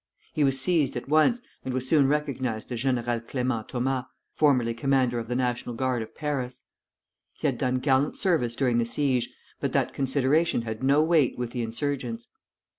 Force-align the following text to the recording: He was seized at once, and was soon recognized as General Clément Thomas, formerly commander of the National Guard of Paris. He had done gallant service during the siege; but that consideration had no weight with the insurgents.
He 0.33 0.43
was 0.43 0.59
seized 0.59 0.95
at 0.97 1.07
once, 1.07 1.43
and 1.63 1.75
was 1.75 1.87
soon 1.87 2.07
recognized 2.07 2.71
as 2.71 2.79
General 2.79 3.19
Clément 3.19 3.67
Thomas, 3.67 4.05
formerly 4.33 4.73
commander 4.73 5.19
of 5.19 5.27
the 5.27 5.35
National 5.35 5.75
Guard 5.75 6.01
of 6.01 6.15
Paris. 6.15 6.65
He 7.33 7.45
had 7.45 7.59
done 7.59 7.75
gallant 7.75 8.15
service 8.15 8.55
during 8.55 8.79
the 8.79 8.85
siege; 8.87 9.29
but 9.59 9.73
that 9.73 9.93
consideration 9.93 10.63
had 10.63 10.81
no 10.81 11.03
weight 11.03 11.37
with 11.37 11.51
the 11.51 11.61
insurgents. 11.61 12.29